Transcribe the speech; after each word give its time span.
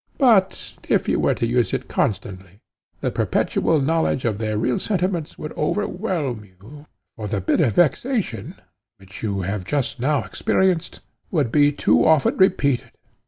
But, 0.17 0.77
if 0.89 1.07
you 1.07 1.19
were 1.19 1.35
to 1.35 1.45
use 1.45 1.75
it 1.75 1.87
constantly, 1.87 2.59
the 3.01 3.11
perpetual 3.11 3.79
knowledge 3.79 4.25
of 4.25 4.39
their 4.39 4.57
real 4.57 4.79
sentiments 4.79 5.37
would 5.37 5.55
overwhelm 5.55 6.43
you, 6.43 6.87
for 7.15 7.27
the 7.27 7.39
bitter 7.39 7.69
vexation, 7.69 8.55
which 8.97 9.21
you 9.21 9.41
have 9.41 9.63
just 9.63 9.99
now 9.99 10.23
experienced, 10.23 11.01
would 11.29 11.51
be 11.51 11.71
too 11.71 12.03
often 12.03 12.35
repeated. 12.37 12.89